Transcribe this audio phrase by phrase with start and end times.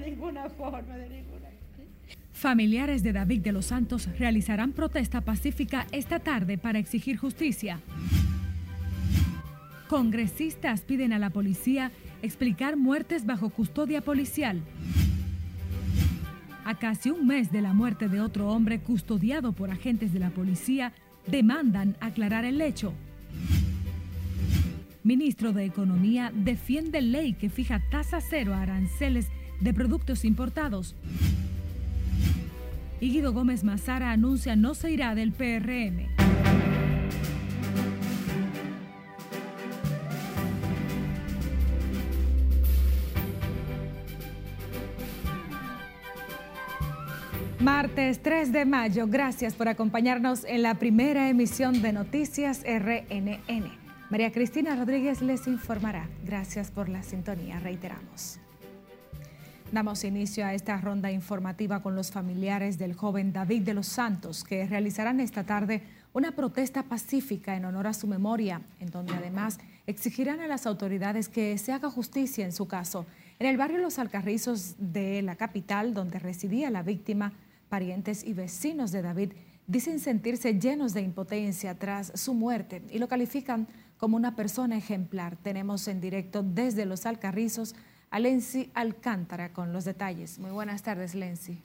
[0.00, 1.46] de ninguna forma, de ninguna
[2.32, 7.80] Familiares de David de los Santos realizarán protesta pacífica esta tarde para exigir justicia.
[9.88, 14.60] Congresistas piden a la policía explicar muertes bajo custodia policial.
[16.66, 20.30] A casi un mes de la muerte de otro hombre custodiado por agentes de la
[20.30, 20.92] policía,
[21.26, 22.92] demandan aclarar el hecho.
[25.04, 29.28] Ministro de Economía defiende ley que fija tasa cero a aranceles
[29.60, 30.94] de productos importados.
[33.00, 36.06] Y Gómez Mazara anuncia no se irá del PRM.
[47.60, 53.72] Martes 3 de mayo, gracias por acompañarnos en la primera emisión de Noticias RNN.
[54.08, 56.08] María Cristina Rodríguez les informará.
[56.24, 58.38] Gracias por la sintonía, reiteramos.
[59.72, 64.44] Damos inicio a esta ronda informativa con los familiares del joven David de los Santos,
[64.44, 69.58] que realizarán esta tarde una protesta pacífica en honor a su memoria, en donde además
[69.86, 73.06] exigirán a las autoridades que se haga justicia en su caso.
[73.40, 77.32] En el barrio Los Alcarrizos de la capital, donde residía la víctima,
[77.68, 79.32] parientes y vecinos de David
[79.66, 83.66] dicen sentirse llenos de impotencia tras su muerte y lo califican
[83.98, 85.36] como una persona ejemplar.
[85.36, 87.74] Tenemos en directo desde Los Alcarrizos
[88.16, 90.38] a Lenzi Alcántara con los detalles.
[90.38, 91.62] Muy buenas tardes, Lenzi.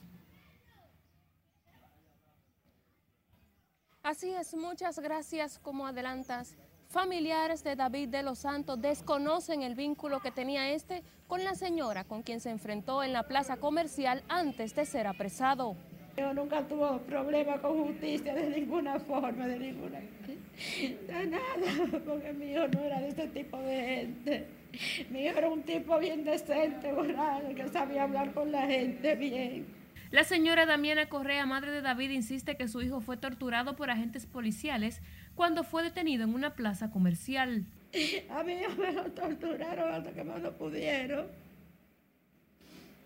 [4.02, 6.54] Así es, muchas gracias como adelantas.
[6.90, 12.04] Familiares de David de los Santos desconocen el vínculo que tenía este con la señora
[12.04, 15.74] con quien se enfrentó en la plaza comercial antes de ser apresado.
[16.18, 20.00] Yo nunca tuve problema con justicia de ninguna forma, de ninguna.
[20.00, 24.61] De nada, porque mi hijo no era de ese tipo de gente.
[25.10, 26.92] Mi hijo era un tipo bien decente,
[27.54, 29.66] que sabía hablar con la gente bien.
[30.10, 34.26] La señora Damiana Correa, madre de David, insiste que su hijo fue torturado por agentes
[34.26, 35.00] policiales
[35.34, 37.64] cuando fue detenido en una plaza comercial.
[38.30, 41.26] A mí me lo torturaron hasta que más no pudieron.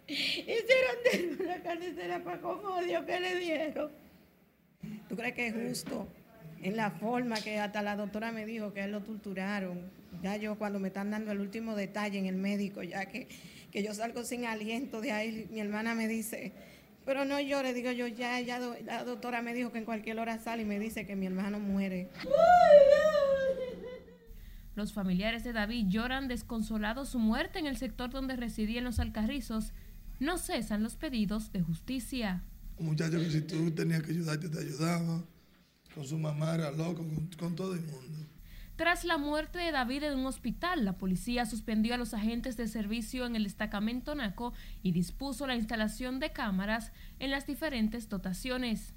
[0.09, 3.91] Hicieron de una carnicera para con odio que le dieron.
[5.09, 6.09] ¿Tú crees que es justo?
[6.63, 9.91] En la forma que hasta la doctora me dijo que él lo torturaron.
[10.23, 13.29] Ya yo cuando me están dando el último detalle en el médico, ya que,
[13.71, 16.53] que yo salgo sin aliento de ahí, mi hermana me dice,
[17.05, 20.39] pero no llore, digo yo, ya, ya la doctora me dijo que en cualquier hora
[20.39, 22.09] sale y me dice que mi hermano muere.
[24.75, 29.73] Los familiares de David lloran desconsolados su muerte en el sector donde residían los alcarrizos
[30.19, 32.43] no cesan los pedidos de justicia.
[32.79, 35.25] Un muchacho que si tú tenías que ayudarte, te ayudaba.
[35.95, 37.05] Con su mamá era loco,
[37.39, 38.19] con, todo el mundo.
[38.77, 42.69] Tras la muerte de David en un hospital, la policía suspendió a los agentes de
[42.69, 48.93] servicio en el destacamento NACO y dispuso la instalación de cámaras en las diferentes dotaciones.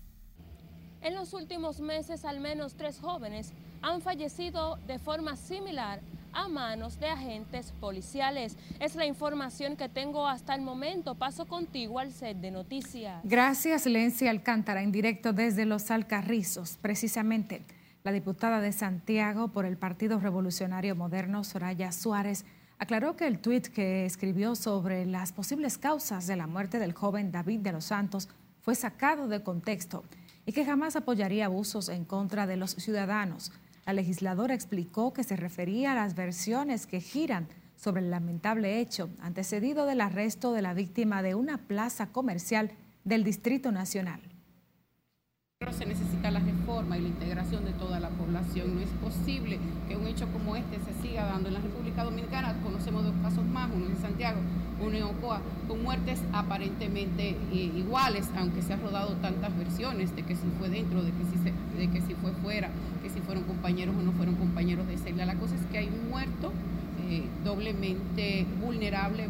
[1.01, 6.01] En los últimos meses, al menos tres jóvenes han fallecido de forma similar
[6.33, 8.57] a manos de agentes policiales.
[8.81, 11.15] Es la información que tengo hasta el momento.
[11.15, 13.21] Paso contigo al set de noticias.
[13.23, 16.77] Gracias, Lency Alcántara, en directo desde Los Alcarrizos.
[16.81, 17.63] Precisamente,
[18.09, 22.43] la diputada de Santiago por el Partido Revolucionario Moderno, Soraya Suárez,
[22.79, 27.31] aclaró que el tuit que escribió sobre las posibles causas de la muerte del joven
[27.31, 28.27] David de los Santos
[28.61, 30.03] fue sacado de contexto
[30.47, 33.51] y que jamás apoyaría abusos en contra de los ciudadanos.
[33.85, 39.11] La legisladora explicó que se refería a las versiones que giran sobre el lamentable hecho
[39.21, 42.71] antecedido del arresto de la víctima de una plaza comercial
[43.03, 44.19] del Distrito Nacional.
[45.69, 45.85] Se
[46.97, 48.75] y la integración de toda la población.
[48.75, 52.55] No es posible que un hecho como este se siga dando en la República Dominicana.
[52.63, 54.39] Conocemos dos casos más, uno en Santiago,
[54.81, 60.23] uno en Ocoa, con muertes aparentemente eh, iguales, aunque se han rodado tantas versiones de
[60.23, 62.69] que si fue dentro, de que si, de que si fue fuera,
[63.03, 65.25] que si fueron compañeros o no fueron compañeros de celda.
[65.25, 66.51] La cosa es que hay un muerto
[67.09, 69.27] eh, doblemente vulnerable,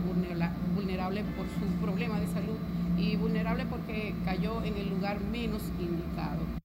[0.76, 2.58] vulnerable por su problema de salud
[2.98, 6.59] y vulnerable porque cayó en el lugar menos indicado.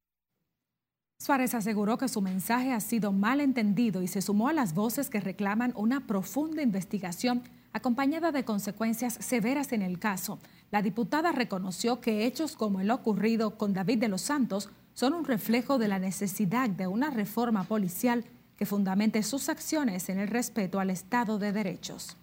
[1.25, 5.09] Suárez aseguró que su mensaje ha sido mal entendido y se sumó a las voces
[5.09, 7.43] que reclaman una profunda investigación
[7.73, 10.39] acompañada de consecuencias severas en el caso.
[10.71, 15.25] La diputada reconoció que hechos como el ocurrido con David de los Santos son un
[15.25, 18.27] reflejo de la necesidad de una reforma policial
[18.59, 22.19] que fundamente sus acciones en el respeto al Estado de Derechos.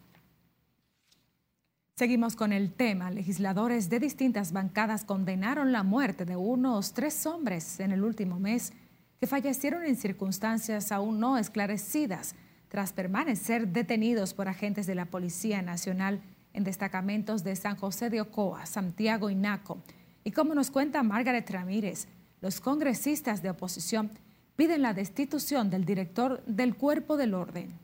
[1.95, 3.09] Seguimos con el tema.
[3.09, 8.73] Legisladores de distintas bancadas condenaron la muerte de unos tres hombres en el último mes
[9.21, 12.33] que fallecieron en circunstancias aún no esclarecidas
[12.69, 16.21] tras permanecer detenidos por agentes de la Policía Nacional
[16.53, 19.77] en destacamentos de San José de Ocoa, Santiago y Naco.
[20.23, 22.07] Y como nos cuenta Margaret Ramírez,
[22.41, 24.09] los congresistas de oposición
[24.55, 27.77] piden la destitución del director del cuerpo del orden.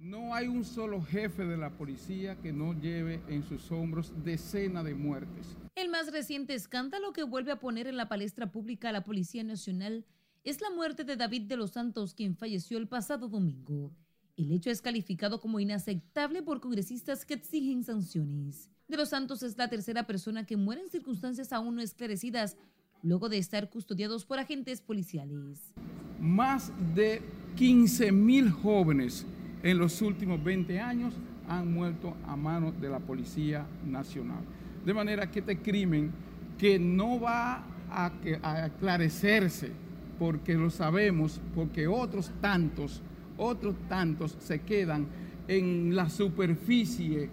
[0.00, 4.84] No hay un solo jefe de la policía que no lleve en sus hombros decenas
[4.84, 5.56] de muertes.
[5.74, 9.42] El más reciente escándalo que vuelve a poner en la palestra pública a la Policía
[9.42, 10.04] Nacional
[10.44, 13.90] es la muerte de David de los Santos, quien falleció el pasado domingo.
[14.36, 18.70] El hecho es calificado como inaceptable por congresistas que exigen sanciones.
[18.86, 22.56] De los Santos es la tercera persona que muere en circunstancias aún no esclarecidas,
[23.02, 25.74] luego de estar custodiados por agentes policiales.
[26.20, 27.20] Más de
[27.56, 29.26] 15 mil jóvenes
[29.62, 31.14] en los últimos 20 años
[31.48, 34.40] han muerto a manos de la Policía Nacional.
[34.84, 36.10] De manera que este crimen
[36.58, 38.12] que no va a,
[38.42, 39.70] a aclarecerse,
[40.18, 43.02] porque lo sabemos, porque otros tantos,
[43.36, 45.06] otros tantos se quedan
[45.46, 47.30] en la superficie.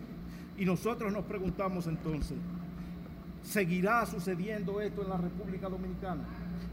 [0.58, 2.38] Y nosotros nos preguntamos entonces,
[3.46, 6.24] ¿seguirá sucediendo esto en la República Dominicana?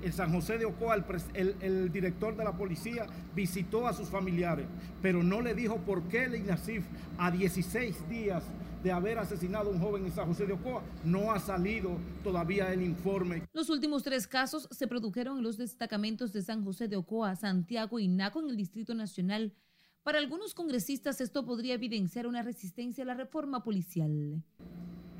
[0.02, 0.96] en San José de Ocoa,
[1.34, 4.66] el, director de la policía visitó a sus familiares,
[5.00, 6.84] pero no le dijo por qué el INASIF,
[7.18, 8.42] a 16 días
[8.82, 12.72] de haber asesinado a un joven en San José de Ocoa, no ha salido todavía
[12.72, 13.44] el informe.
[13.52, 18.00] Los últimos tres casos se produjeron en los destacamentos de San José de Ocoa, Santiago
[18.00, 19.54] y Naco en el Distrito Nacional.
[20.02, 24.42] Para algunos congresistas esto podría evidenciar una resistencia a la reforma policial.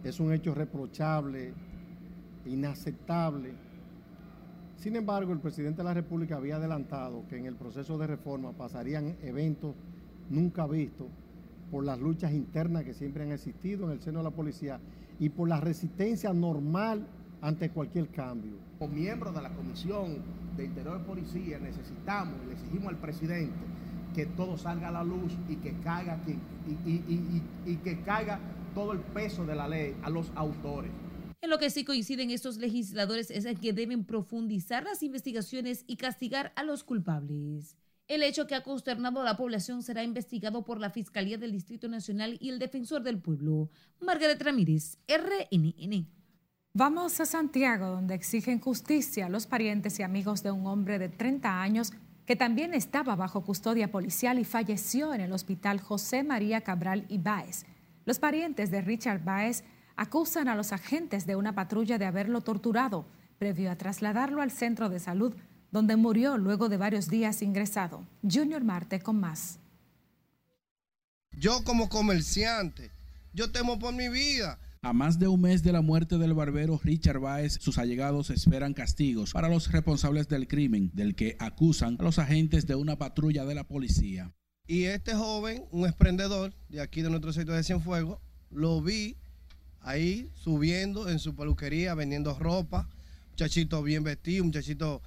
[0.04, 1.54] Es un hecho reprochable,
[2.46, 3.54] inaceptable
[4.82, 8.50] sin embargo, el presidente de la República había adelantado que en el proceso de reforma
[8.50, 9.76] pasarían eventos
[10.28, 11.06] nunca vistos
[11.70, 14.80] por las luchas internas que siempre han existido en el seno de la policía
[15.20, 17.06] y por la resistencia normal
[17.42, 18.54] ante cualquier cambio.
[18.80, 20.16] Como miembros de la Comisión
[20.56, 23.54] de Interior de Policía necesitamos y le exigimos al presidente
[24.16, 26.18] que todo salga a la luz y que caiga,
[27.64, 28.40] y que caiga
[28.74, 30.90] todo el peso de la ley a los autores.
[31.40, 35.96] En lo que sí coinciden estos legisladores es en que deben profundizar las investigaciones y
[35.96, 37.76] castigar a los culpables.
[38.06, 41.88] El hecho que ha consternado a la población será investigado por la Fiscalía del Distrito
[41.88, 43.70] Nacional y el Defensor del Pueblo.
[44.00, 46.06] Margaret Ramírez, RNN.
[46.74, 51.08] Vamos a Santiago, donde exigen justicia a los parientes y amigos de un hombre de
[51.08, 51.92] 30 años
[52.24, 57.18] que también estaba bajo custodia policial y falleció en el hospital José María Cabral y
[57.18, 57.66] Báez.
[58.04, 59.64] Los parientes de Richard Báez
[59.96, 63.06] acusan a los agentes de una patrulla de haberlo torturado
[63.38, 65.34] previo a trasladarlo al centro de salud,
[65.72, 68.06] donde murió luego de varios días ingresado.
[68.22, 69.58] Junior Marte con más.
[71.32, 72.92] Yo como comerciante,
[73.32, 74.58] yo temo por mi vida.
[74.82, 78.74] A más de un mes de la muerte del barbero Richard Baez, sus allegados esperan
[78.74, 83.44] castigos para los responsables del crimen, del que acusan a los agentes de una patrulla
[83.44, 84.32] de la policía.
[84.68, 88.20] Y este joven, un emprendedor de aquí de nuestro sitio de Cienfuegos,
[88.50, 89.16] lo vi
[89.80, 92.88] ahí subiendo en su peluquería, vendiendo ropa,
[93.30, 95.02] muchachito bien vestido, muchachito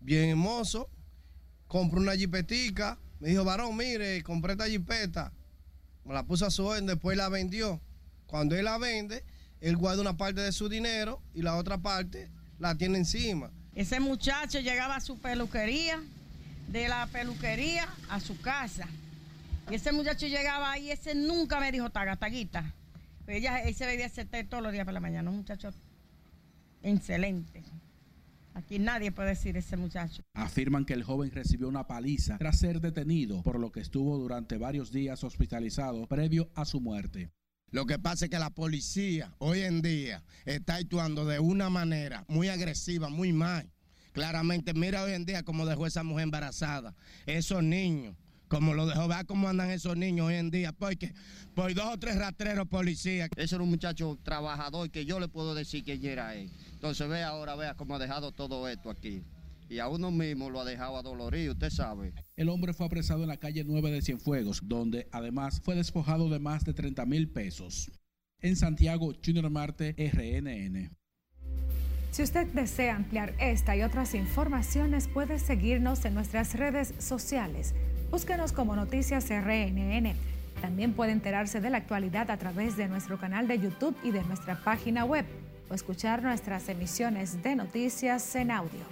[0.00, 0.88] bien hermoso.
[1.68, 5.32] Compró una jipetica, me dijo, varón, mire, compré esta jipeta.
[6.04, 7.80] Me la puso a su orden, después la vendió.
[8.26, 9.22] Cuando él la vende,
[9.60, 13.50] él guarda una parte de su dinero y la otra parte la tiene encima.
[13.74, 16.02] Ese muchacho llegaba a su peluquería,
[16.68, 18.88] de la peluquería a su casa.
[19.70, 22.74] Y ese muchacho llegaba ahí, ese nunca me dijo taga, taguita.
[23.26, 25.70] Ella, él se veía ese todos los días por la mañana, un muchacho
[26.82, 27.64] excelente.
[28.52, 30.22] Aquí nadie puede decir ese muchacho.
[30.34, 34.58] Afirman que el joven recibió una paliza tras ser detenido, por lo que estuvo durante
[34.58, 37.30] varios días hospitalizado previo a su muerte.
[37.70, 42.24] Lo que pasa es que la policía hoy en día está actuando de una manera
[42.28, 43.72] muy agresiva, muy mal.
[44.12, 46.94] Claramente, mira hoy en día cómo dejó esa mujer embarazada.
[47.26, 48.14] Esos niños
[48.54, 51.12] como lo dejó, vea cómo andan esos niños hoy en día, porque
[51.56, 53.28] por dos o tres rastreros policías.
[53.36, 56.48] Ese era un muchacho trabajador que yo le puedo decir que era él.
[56.72, 59.24] Entonces vea ahora, vea cómo ha dejado todo esto aquí.
[59.68, 62.12] Y a uno mismo lo ha dejado adolorido, usted sabe.
[62.36, 66.38] El hombre fue apresado en la calle 9 de Cienfuegos, donde además fue despojado de
[66.38, 67.90] más de 30 mil pesos.
[68.38, 70.90] En Santiago, Junior Marte, RNN.
[72.12, 77.74] Si usted desea ampliar esta y otras informaciones, puede seguirnos en nuestras redes sociales
[78.14, 80.14] Búsquenos como Noticias RNN.
[80.60, 84.22] También puede enterarse de la actualidad a través de nuestro canal de YouTube y de
[84.22, 85.26] nuestra página web
[85.68, 88.82] o escuchar nuestras emisiones de noticias en audio.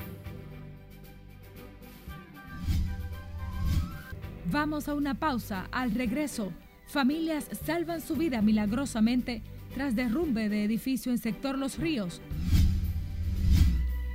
[4.51, 5.69] Vamos a una pausa.
[5.71, 6.53] Al regreso,
[6.89, 9.41] familias salvan su vida milagrosamente
[9.73, 12.21] tras derrumbe de edificio en sector Los Ríos.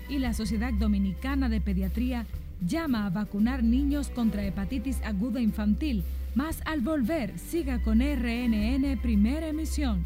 [0.09, 2.25] Y la Sociedad Dominicana de Pediatría
[2.61, 6.03] llama a vacunar niños contra hepatitis aguda infantil
[6.35, 10.05] Más al volver, siga con RNN Primera Emisión.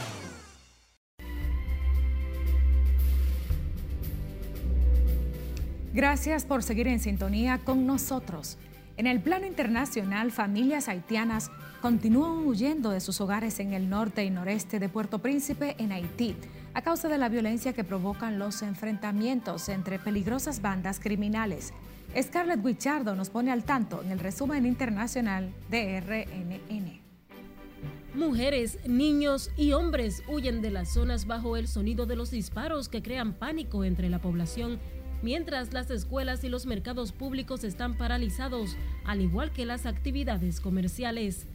[5.93, 8.57] Gracias por seguir en sintonía con nosotros.
[8.95, 14.29] En el plano internacional, familias haitianas continúan huyendo de sus hogares en el norte y
[14.29, 16.35] noreste de Puerto Príncipe, en Haití,
[16.73, 21.73] a causa de la violencia que provocan los enfrentamientos entre peligrosas bandas criminales.
[22.17, 27.01] Scarlett Wichardo nos pone al tanto en el resumen internacional de RNN.
[28.13, 33.01] Mujeres, niños y hombres huyen de las zonas bajo el sonido de los disparos que
[33.01, 34.79] crean pánico entre la población
[35.21, 38.75] mientras las escuelas y los mercados públicos están paralizados,
[39.05, 41.47] al igual que las actividades comerciales.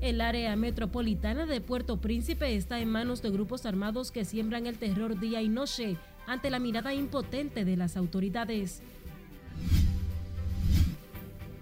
[0.00, 4.78] El área metropolitana de Puerto Príncipe está en manos de grupos armados que siembran el
[4.78, 8.82] terror día y noche ante la mirada impotente de las autoridades.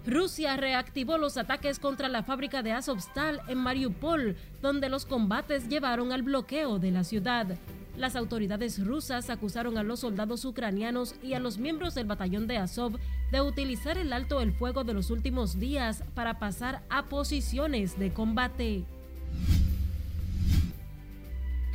[0.07, 6.13] Rusia reactivó los ataques contra la fábrica de Azovstal en Mariupol, donde los combates llevaron
[6.13, 7.57] al bloqueo de la ciudad.
[7.97, 12.59] Las autoridades rusas acusaron a los soldados ucranianos y a los miembros del batallón de
[12.59, 12.99] Azov
[13.31, 18.13] de utilizar el alto el fuego de los últimos días para pasar a posiciones de
[18.13, 18.85] combate.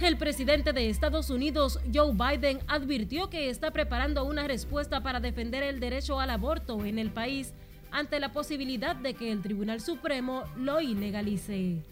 [0.01, 5.63] El presidente de Estados Unidos, Joe Biden, advirtió que está preparando una respuesta para defender
[5.63, 7.53] el derecho al aborto en el país
[7.91, 11.83] ante la posibilidad de que el Tribunal Supremo lo ilegalice.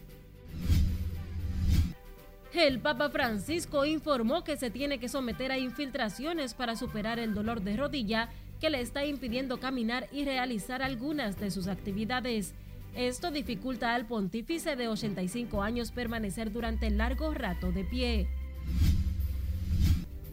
[2.58, 7.62] El Papa Francisco informó que se tiene que someter a infiltraciones para superar el dolor
[7.62, 12.56] de rodilla que le está impidiendo caminar y realizar algunas de sus actividades.
[12.96, 18.28] Esto dificulta al pontífice de 85 años permanecer durante largo rato de pie.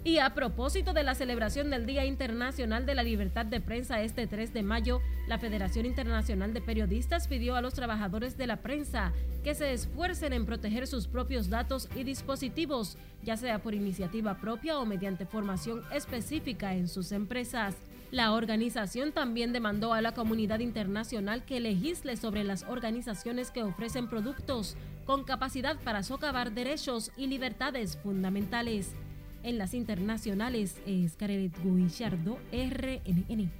[0.06, 4.26] Y a propósito de la celebración del Día Internacional de la Libertad de Prensa este
[4.26, 9.14] 3 de mayo, la Federación Internacional de Periodistas pidió a los trabajadores de la prensa
[9.42, 14.78] que se esfuercen en proteger sus propios datos y dispositivos, ya sea por iniciativa propia
[14.78, 17.74] o mediante formación específica en sus empresas.
[18.10, 24.10] La organización también demandó a la comunidad internacional que legisle sobre las organizaciones que ofrecen
[24.10, 28.94] productos con capacidad para socavar derechos y libertades fundamentales
[29.44, 30.76] en las internacionales.
[30.86, 33.50] Es Guillardo, RNN.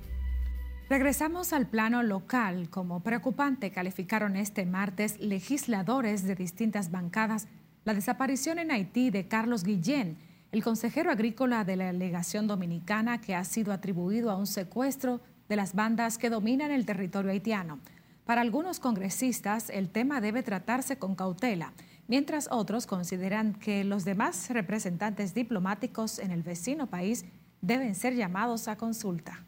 [0.88, 2.68] Regresamos al plano local.
[2.70, 7.46] Como preocupante calificaron este martes legisladores de distintas bancadas
[7.84, 10.16] la desaparición en Haití de Carlos Guillén,
[10.52, 15.56] el consejero agrícola de la delegación dominicana que ha sido atribuido a un secuestro de
[15.56, 17.78] las bandas que dominan el territorio haitiano.
[18.24, 21.74] Para algunos congresistas, el tema debe tratarse con cautela
[22.08, 27.25] mientras otros consideran que los demás representantes diplomáticos en el vecino país
[27.61, 29.44] deben ser llamados a consulta.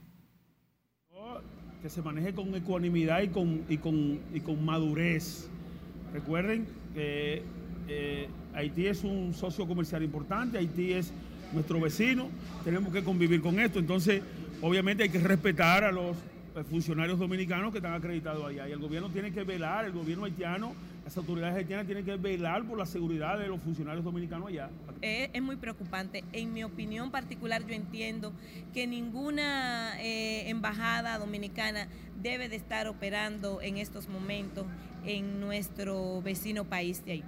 [1.82, 5.48] Que se maneje con ecuanimidad y con, y con, y con madurez.
[6.12, 7.42] Recuerden que
[7.88, 11.12] eh, Haití es un socio comercial importante, Haití es
[11.52, 12.28] nuestro vecino,
[12.64, 14.22] tenemos que convivir con esto, entonces
[14.62, 16.16] obviamente hay que respetar a los
[16.70, 20.72] funcionarios dominicanos que están acreditados allá y el gobierno tiene que velar, el gobierno haitiano
[21.06, 24.68] las autoridades haitianas tienen que velar por la seguridad de los funcionarios dominicanos allá.
[25.00, 26.24] Es, muy preocupante.
[26.32, 28.32] En mi opinión particular, yo entiendo
[28.74, 31.86] que ninguna eh, embajada dominicana
[32.20, 34.66] debe de estar operando en estos momentos
[35.04, 37.26] en nuestro vecino país de Haití.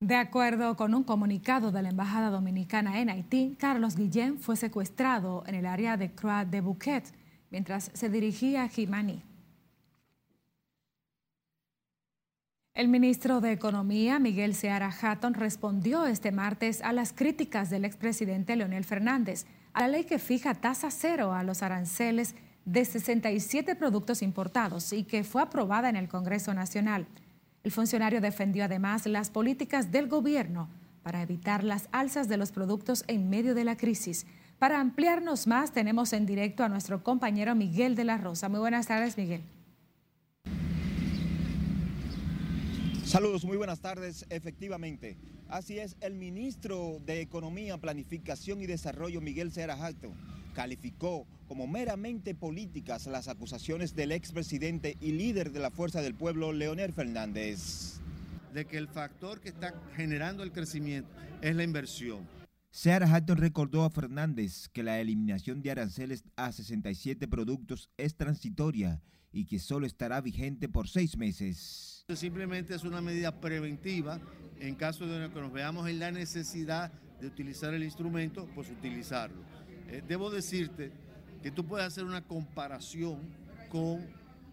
[0.00, 5.42] De acuerdo con un comunicado de la Embajada Dominicana en Haití, Carlos Guillén fue secuestrado
[5.48, 7.12] en el área de Croix de Bouquet
[7.50, 9.24] mientras se dirigía a Jimani.
[12.78, 18.54] El ministro de Economía, Miguel Seara Hatton, respondió este martes a las críticas del expresidente
[18.54, 24.22] Leonel Fernández a la ley que fija tasa cero a los aranceles de 67 productos
[24.22, 27.08] importados y que fue aprobada en el Congreso Nacional.
[27.64, 30.68] El funcionario defendió además las políticas del gobierno
[31.02, 34.24] para evitar las alzas de los productos en medio de la crisis.
[34.60, 38.48] Para ampliarnos más, tenemos en directo a nuestro compañero Miguel de la Rosa.
[38.48, 39.42] Muy buenas tardes, Miguel.
[43.08, 44.26] Saludos, muy buenas tardes.
[44.28, 45.16] Efectivamente,
[45.48, 50.12] así es, el ministro de Economía, Planificación y Desarrollo, Miguel Serra Jackson,
[50.54, 56.52] calificó como meramente políticas las acusaciones del expresidente y líder de la Fuerza del Pueblo,
[56.52, 57.98] Leonel Fernández.
[58.52, 61.08] De que el factor que está generando el crecimiento
[61.40, 62.28] es la inversión.
[62.70, 69.00] Seara Hatton recordó a Fernández que la eliminación de aranceles a 67 productos es transitoria
[69.32, 71.97] y que solo estará vigente por seis meses.
[72.16, 74.18] Simplemente es una medida preventiva
[74.60, 79.42] en caso de que nos veamos en la necesidad de utilizar el instrumento, pues utilizarlo.
[79.90, 80.90] Eh, debo decirte
[81.42, 83.20] que tú puedes hacer una comparación
[83.68, 84.06] con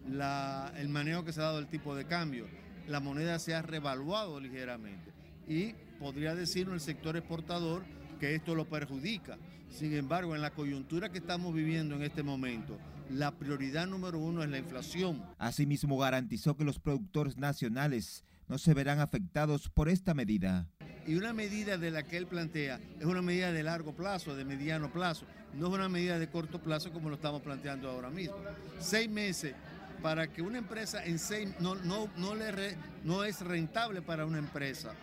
[0.06, 2.46] el manejo que se ha dado del tipo de cambio.
[2.88, 5.10] La moneda se ha revaluado ligeramente
[5.48, 7.84] y podría decir el sector exportador
[8.20, 9.38] que esto lo perjudica.
[9.70, 12.76] Sin embargo, en la coyuntura que estamos viviendo en este momento,
[13.10, 15.22] la prioridad número uno es la inflación.
[15.38, 20.66] Asimismo, garantizó que los productores nacionales no se verán afectados por esta medida.
[21.06, 24.44] Y una medida de la que él plantea es una medida de largo plazo, de
[24.44, 28.36] mediano plazo, no es una medida de corto plazo como lo estamos planteando ahora mismo.
[28.80, 29.54] Seis meses
[30.02, 34.38] para que una empresa en seis no, no, no, le no es rentable para una
[34.38, 34.94] empresa.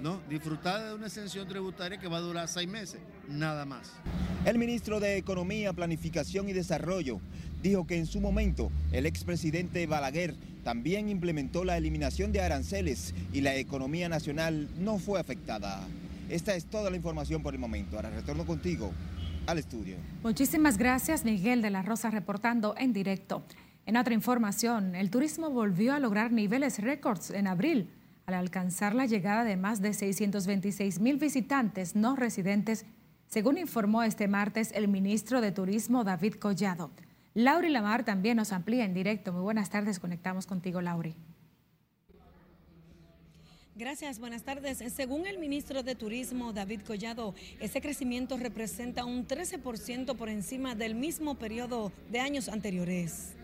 [0.00, 0.20] ¿no?
[0.28, 3.92] Disfrutar de una exención tributaria que va a durar seis meses, nada más.
[4.44, 7.20] El ministro de Economía, Planificación y Desarrollo
[7.62, 13.40] dijo que en su momento el expresidente Balaguer también implementó la eliminación de aranceles y
[13.40, 15.86] la economía nacional no fue afectada.
[16.28, 17.96] Esta es toda la información por el momento.
[17.96, 18.92] Ahora retorno contigo
[19.46, 19.96] al estudio.
[20.22, 23.44] Muchísimas gracias, Miguel de la Rosa, reportando en directo.
[23.86, 27.88] En otra información, el turismo volvió a lograr niveles récords en abril
[28.26, 32.84] al alcanzar la llegada de más de 626 mil visitantes no residentes,
[33.28, 36.90] según informó este martes el ministro de Turismo David Collado.
[37.34, 39.32] Lauri Lamar también nos amplía en directo.
[39.32, 41.14] Muy buenas tardes, conectamos contigo, Lauri.
[43.74, 44.78] Gracias, buenas tardes.
[44.94, 50.94] Según el ministro de Turismo, David Collado, ese crecimiento representa un 13% por encima del
[50.94, 53.34] mismo periodo de años anteriores.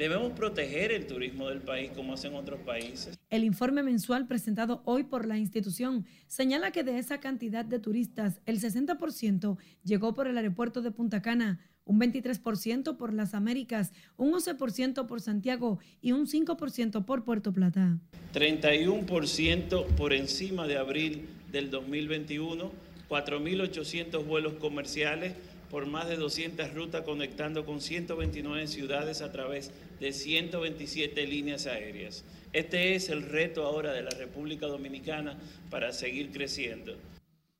[0.00, 3.18] Debemos proteger el turismo del país como hacen otros países.
[3.28, 8.40] El informe mensual presentado hoy por la institución señala que de esa cantidad de turistas,
[8.46, 14.32] el 60% llegó por el aeropuerto de Punta Cana, un 23% por las Américas, un
[14.32, 17.98] 11% por Santiago y un 5% por Puerto Plata.
[18.32, 22.72] 31% por encima de abril del 2021,
[23.10, 25.34] 4.800 vuelos comerciales
[25.70, 32.24] por más de 200 rutas conectando con 129 ciudades a través de 127 líneas aéreas.
[32.52, 35.38] Este es el reto ahora de la República Dominicana
[35.70, 36.96] para seguir creciendo.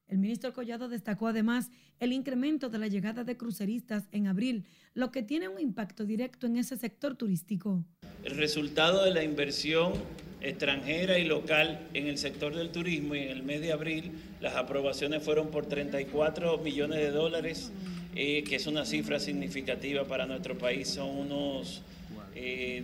[0.09, 1.70] El ministro Collado destacó además
[2.01, 6.49] el incremento de la llegada de cruceristas en abril, lo que tiene un impacto directo
[6.49, 7.85] en ese sector turístico.
[8.25, 9.92] El resultado de la inversión
[10.40, 14.57] extranjera y local en el sector del turismo y en el mes de abril las
[14.57, 17.70] aprobaciones fueron por 34 millones de dólares,
[18.14, 21.83] eh, que es una cifra significativa para nuestro país, son unos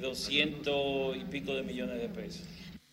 [0.00, 2.44] 200 eh, y pico de millones de pesos.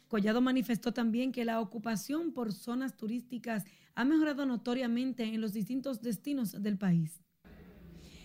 [0.08, 3.64] Collado manifestó también que la ocupación por zonas turísticas
[3.96, 7.24] ha mejorado notoriamente en los distintos destinos del país.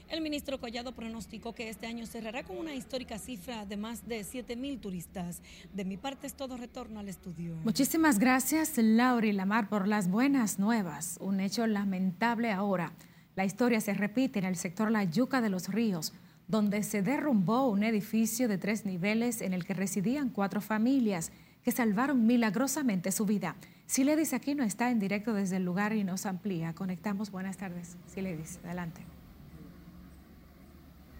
[0.08, 4.24] El ministro Collado pronosticó que este año cerrará con una histórica cifra de más de
[4.24, 5.42] 7 mil turistas.
[5.74, 7.56] De mi parte es todo retorno al estudio.
[7.62, 11.18] Muchísimas gracias, Laura y Lamar, por las buenas nuevas.
[11.20, 12.94] Un hecho lamentable ahora.
[13.38, 16.12] La historia se repite en el sector La Yuca de los Ríos,
[16.48, 21.30] donde se derrumbó un edificio de tres niveles en el que residían cuatro familias
[21.62, 23.54] que salvaron milagrosamente su vida.
[23.86, 26.74] Siledis aquí no está en directo desde el lugar y nos amplía.
[26.74, 27.30] Conectamos.
[27.30, 27.96] Buenas tardes.
[28.12, 29.02] Siledis, adelante.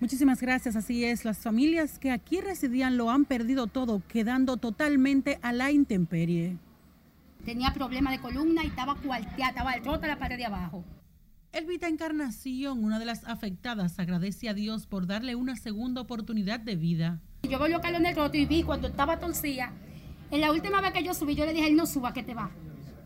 [0.00, 1.24] Muchísimas gracias, así es.
[1.24, 6.56] Las familias que aquí residían lo han perdido todo, quedando totalmente a la intemperie.
[7.44, 10.84] Tenía problema de columna y estaba cuarteada, estaba de la pared de abajo.
[11.52, 16.76] Elvita Encarnación, una de las afectadas, agradece a Dios por darle una segunda oportunidad de
[16.76, 17.20] vida.
[17.42, 19.72] Yo voy a el roto y vi cuando estaba torcida.
[20.30, 22.34] En la última vez que yo subí, yo le dije, él no suba, que te
[22.34, 22.50] va.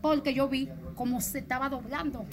[0.01, 2.25] Porque yo vi cómo se estaba doblando.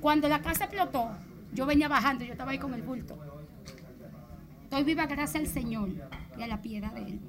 [0.00, 1.08] Cuando la casa explotó,
[1.54, 3.18] yo venía bajando, yo estaba ahí con el bulto.
[4.64, 5.88] Estoy viva gracias al Señor
[6.38, 7.20] y a la piedad de Él.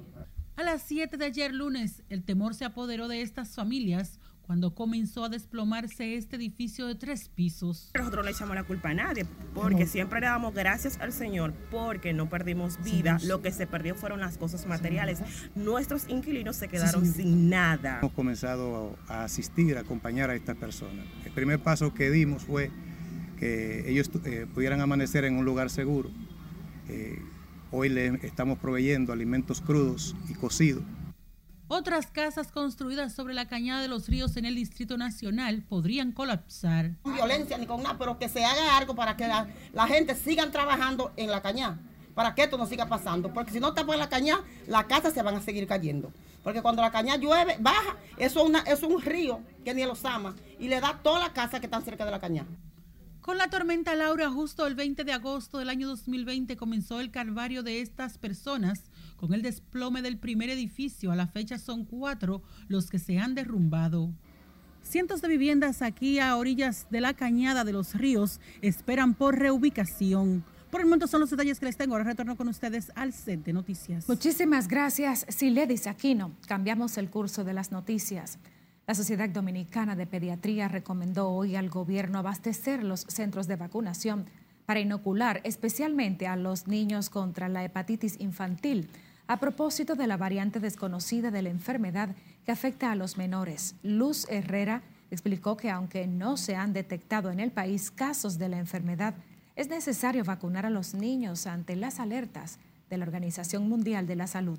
[0.56, 4.19] A las 7 de ayer lunes, el temor se apoderó de estas familias
[4.50, 7.92] cuando comenzó a desplomarse este edificio de tres pisos.
[7.94, 11.54] Nosotros no le echamos la culpa a nadie, porque siempre le damos gracias al Señor
[11.70, 13.18] porque no perdimos vida.
[13.22, 15.20] Lo que se perdió fueron las cosas materiales.
[15.54, 18.00] Nuestros inquilinos se quedaron sin nada.
[18.00, 21.06] Hemos comenzado a asistir, a acompañar a estas personas.
[21.24, 22.72] El primer paso que dimos fue
[23.38, 26.10] que ellos eh, pudieran amanecer en un lugar seguro
[26.88, 27.22] eh,
[27.70, 30.82] hoy le estamos proveyendo alimentos crudos y cocidos.
[31.72, 36.96] Otras casas construidas sobre la cañada de los ríos en el Distrito Nacional podrían colapsar.
[37.04, 40.16] Sin violencia ni con nada, pero que se haga algo para que la, la gente
[40.16, 41.78] siga trabajando en la cañada,
[42.16, 43.32] para que esto no siga pasando.
[43.32, 46.12] Porque si no tapan la cañada, las casas se van a seguir cayendo.
[46.42, 49.84] Porque cuando la cañada llueve, baja, eso es, una, eso es un río que ni
[49.84, 52.48] los ama y le da toda la casa que están cerca de la cañada.
[53.20, 57.62] Con la tormenta Laura, justo el 20 de agosto del año 2020 comenzó el calvario
[57.62, 58.89] de estas personas
[59.20, 61.12] con el desplome del primer edificio.
[61.12, 64.10] A la fecha son cuatro los que se han derrumbado.
[64.82, 70.42] Cientos de viviendas aquí a orillas de la cañada de los ríos esperan por reubicación.
[70.70, 71.94] Por el momento son los detalles que les tengo.
[71.94, 74.08] Ahora retorno con ustedes al set de noticias.
[74.08, 76.32] Muchísimas gracias, Siledis Aquino.
[76.46, 78.38] Cambiamos el curso de las noticias.
[78.86, 84.26] La Sociedad Dominicana de Pediatría recomendó hoy al gobierno abastecer los centros de vacunación
[84.64, 88.88] para inocular especialmente a los niños contra la hepatitis infantil
[89.30, 93.76] a propósito de la variante desconocida de la enfermedad que afecta a los menores.
[93.84, 98.58] Luz Herrera explicó que aunque no se han detectado en el país casos de la
[98.58, 99.14] enfermedad,
[99.54, 104.26] es necesario vacunar a los niños ante las alertas de la Organización Mundial de la
[104.26, 104.58] Salud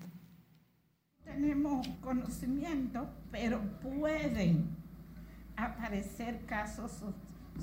[1.31, 4.69] tenemos conocimiento, pero pueden
[5.55, 7.03] aparecer casos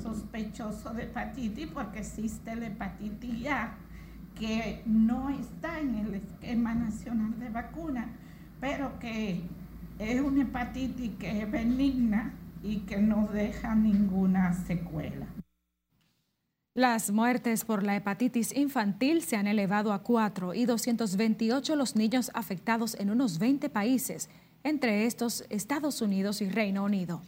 [0.03, 3.77] sospechosos de hepatitis porque existe la hepatitis A
[4.39, 8.09] que no está en el esquema nacional de vacuna,
[8.61, 9.43] pero que
[9.99, 15.27] es una hepatitis que es benigna y que no deja ninguna secuela.
[16.75, 22.31] Las muertes por la hepatitis infantil se han elevado a 4 y 228 los niños
[22.35, 24.31] afectados en unos 20 países,
[24.63, 27.23] entre estos Estados Unidos y Reino Unido.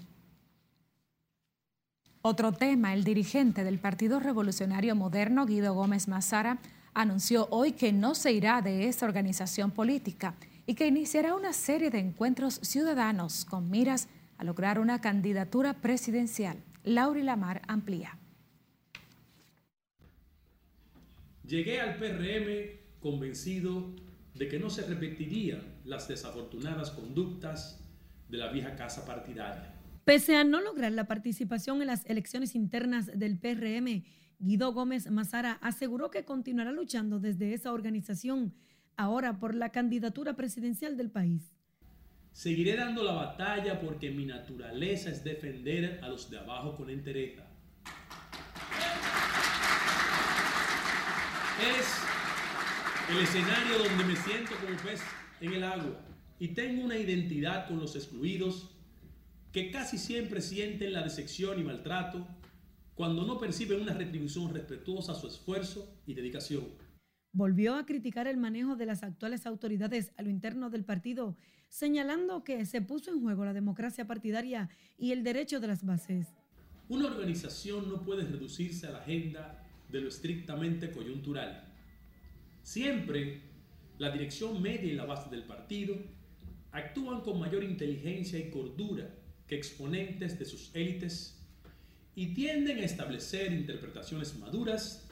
[2.23, 6.59] Otro tema, el dirigente del Partido Revolucionario Moderno, Guido Gómez Mazara,
[7.01, 10.35] anunció hoy que no se irá de esta organización política
[10.67, 14.09] y que iniciará una serie de encuentros ciudadanos con miras
[14.39, 16.59] a lograr una candidatura presidencial.
[16.85, 18.17] Lauri Lamar amplía.
[21.45, 23.95] Llegué al PRM convencido
[24.35, 27.81] de que no se repetirían las desafortunadas conductas
[28.29, 29.75] de la vieja casa partidaria.
[30.05, 34.05] Pese a no lograr la participación en las elecciones internas del PRM,
[34.43, 38.55] Guido Gómez Mazara aseguró que continuará luchando desde esa organización
[38.97, 41.55] ahora por la candidatura presidencial del país.
[42.33, 47.45] Seguiré dando la batalla porque mi naturaleza es defender a los de abajo con entereza
[51.61, 52.01] Es
[53.11, 55.03] el escenario donde me siento como pez
[55.43, 56.01] en el agua
[56.39, 58.71] y tengo una identidad con los excluidos
[59.53, 62.27] que casi siempre sienten la decepción y maltrato
[63.01, 66.67] cuando no perciben una retribución respetuosa a su esfuerzo y dedicación.
[67.33, 71.39] Volvió a criticar el manejo de las actuales autoridades a lo interno del partido,
[71.71, 76.27] señalando que se puso en juego la democracia partidaria y el derecho de las bases.
[76.91, 81.73] Una organización no puede reducirse a la agenda de lo estrictamente coyuntural.
[82.63, 83.41] Siempre
[83.97, 85.97] la dirección media y la base del partido
[86.71, 89.09] actúan con mayor inteligencia y cordura
[89.47, 91.40] que exponentes de sus élites
[92.15, 95.09] y tienden a establecer interpretaciones maduras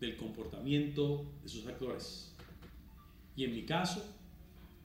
[0.00, 2.34] del comportamiento de sus actores.
[3.34, 4.04] Y en mi caso,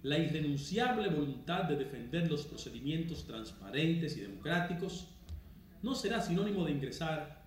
[0.02, 5.08] la irrenunciable voluntad de defender los procedimientos transparentes y democráticos
[5.82, 7.44] no será sinónimo de ingresar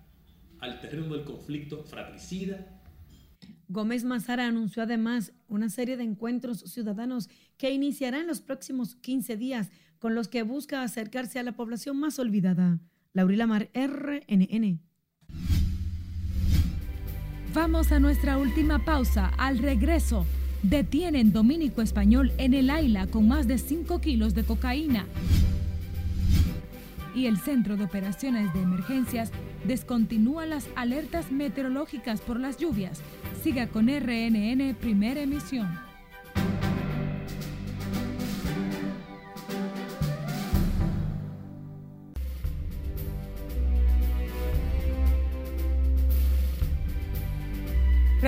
[0.59, 2.81] al terreno del conflicto fratricida.
[3.67, 9.37] Gómez Mazara anunció además una serie de encuentros ciudadanos que iniciará en los próximos 15
[9.37, 12.79] días, con los que busca acercarse a la población más olvidada.
[13.17, 14.79] Laurila Mar, RNN.
[17.51, 19.31] Vamos a nuestra última pausa.
[19.39, 20.27] Al regreso,
[20.61, 25.07] detienen dominico español en el Aila con más de 5 kilos de cocaína.
[27.15, 29.31] Y el Centro de Operaciones de Emergencias
[29.63, 33.01] descontinúa las alertas meteorológicas por las lluvias.
[33.41, 35.86] Siga con RNN Primera Emisión.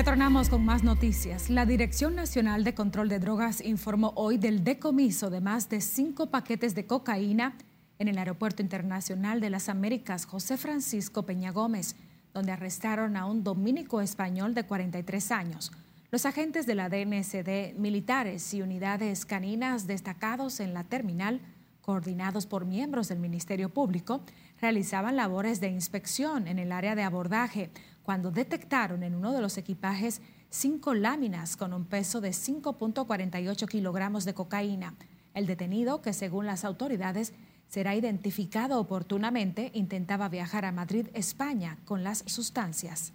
[0.10, 1.52] Retornamos con más noticias.
[1.52, 6.32] La Dirección Nacional de Control de Drogas informó hoy del decomiso de más de cinco
[6.32, 7.56] paquetes de cocaína
[8.00, 11.96] en el Aeropuerto Internacional de las Américas José Francisco Peña Gómez,
[12.34, 15.72] donde arrestaron a un dominico español de 43 años.
[16.10, 21.40] Los agentes de la DNCD, militares y unidades caninas destacados en la terminal,
[21.84, 24.22] coordinados por miembros del Ministerio Público,
[24.60, 27.70] realizaban labores de inspección en el área de abordaje
[28.10, 34.26] cuando detectaron en uno de los equipajes cinco láminas con un peso de 5.48 kilogramos
[34.26, 34.96] de cocaína
[35.36, 37.34] El detenido, que según las autoridades
[37.68, 43.14] será identificado oportunamente, intentaba viajar a Madrid, España, con las sustancias.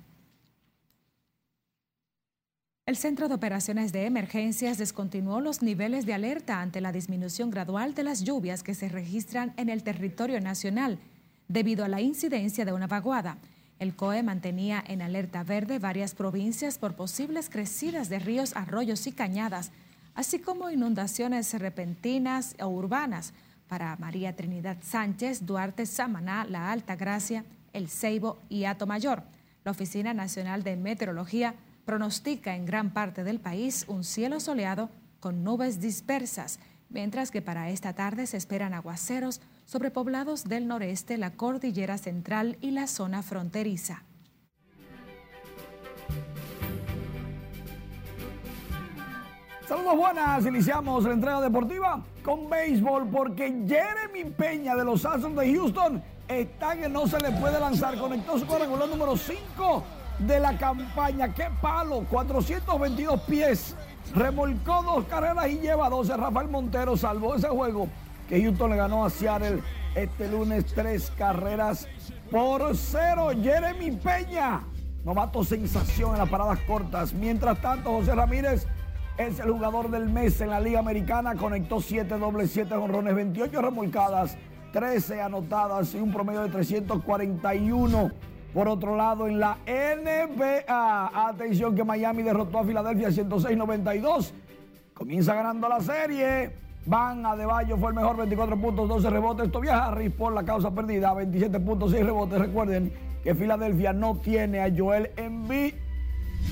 [2.86, 7.94] El Centro de Operaciones de Emergencias descontinuó los niveles de alerta ante la disminución gradual
[7.94, 11.00] de las lluvias que se registran en el territorio nacional
[11.48, 13.38] debido a la incidencia de una vaguada.
[13.84, 19.12] El COE mantenía en alerta verde varias provincias por posibles crecidas de ríos, arroyos y
[19.12, 19.72] cañadas,
[20.14, 23.34] así como inundaciones repentinas o urbanas
[23.68, 27.44] para María Trinidad Sánchez, Duarte, Samaná, La Alta Gracia,
[27.74, 29.22] El Ceibo y Mayor.
[29.66, 34.88] La Oficina Nacional de Meteorología pronostica en gran parte del país un cielo soleado
[35.20, 41.16] con nubes dispersas, mientras que para esta tarde se esperan aguaceros sobre poblados del noreste,
[41.18, 44.04] la cordillera central y la zona fronteriza.
[49.66, 55.54] Saludos buenas, iniciamos la entrega deportiva con béisbol porque Jeremy Peña de los Astros de
[55.54, 59.82] Houston está que no se le puede lanzar, conectó su cuadrangular número 5
[60.18, 61.32] de la campaña.
[61.32, 62.04] ¡Qué palo!
[62.10, 63.74] 422 pies.
[64.14, 66.16] Remolcó dos carreras y lleva 12.
[66.16, 67.88] Rafael Montero salvó ese juego
[68.28, 69.60] que Houston le ganó a Seattle
[69.94, 71.88] este lunes tres carreras
[72.30, 73.30] por cero.
[73.40, 74.62] Jeremy Peña,
[75.04, 77.12] novato sensación en las paradas cortas.
[77.12, 78.66] Mientras tanto, José Ramírez
[79.18, 81.34] es el jugador del mes en la Liga Americana.
[81.36, 84.36] Conectó 7 dobles, 7 honrones, 28 remolcadas,
[84.72, 88.10] 13 anotadas y un promedio de 341
[88.54, 94.30] por otro lado, en la NBA, atención que Miami derrotó a Filadelfia 106-92.
[94.94, 96.52] Comienza ganando la serie.
[96.86, 99.50] Van Adebayo fue el mejor, 24 puntos, 12 rebotes.
[99.50, 102.38] Tobias Harris por la causa perdida, 27.6 rebotes.
[102.38, 102.92] Recuerden
[103.22, 105.74] que Filadelfia no tiene a Joel Embiid.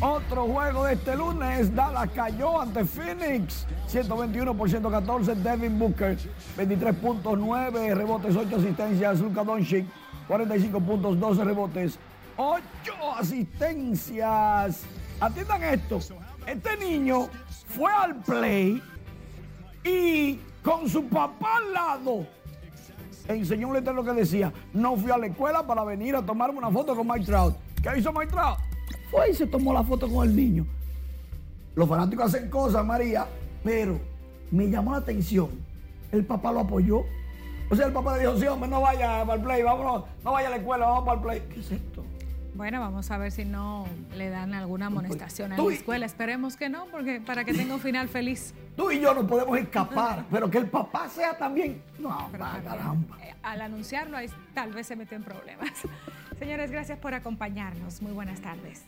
[0.00, 5.34] Otro juego de este lunes, Dallas cayó ante Phoenix, 121 por 114.
[5.34, 6.16] Devin Booker,
[6.56, 9.20] 23 puntos, 9 rebotes, 8 asistencias.
[9.20, 9.86] Luka Doncic,
[10.28, 11.98] 45 puntos, 12 rebotes,
[12.38, 12.62] 8
[13.18, 14.82] asistencias.
[15.20, 16.00] Atiendan esto.
[16.46, 17.28] Este niño
[17.68, 18.82] fue al play
[19.84, 22.26] y con su papá al lado
[23.28, 26.70] enseñó un letrero que decía, no fui a la escuela para venir a tomarme una
[26.70, 27.54] foto con Mike Trout.
[27.82, 28.58] ¿Qué hizo Mike Trout?
[29.10, 30.66] Fue y se tomó la foto con el niño.
[31.74, 33.26] Los fanáticos hacen cosas, María,
[33.64, 33.98] pero
[34.50, 35.48] me llamó la atención.
[36.10, 37.04] El papá lo apoyó
[37.72, 40.32] o sea, el papá le dijo, sí, hombre, no vaya para el play, vámonos, no
[40.32, 41.42] vaya a la escuela, vamos para el play.
[41.54, 42.04] ¿Qué es esto?
[42.62, 46.06] Bueno, vamos a ver si no le dan alguna amonestación a la escuela.
[46.06, 48.54] Esperemos que no, porque para que tenga un final feliz.
[48.76, 51.82] Tú y yo no podemos escapar, pero que el papá sea también.
[51.98, 53.18] No, caramba.
[53.20, 55.72] Eh, al anunciarlo, ahí tal vez se metió en problemas.
[56.38, 58.00] Señores, gracias por acompañarnos.
[58.00, 58.84] Muy buenas tardes.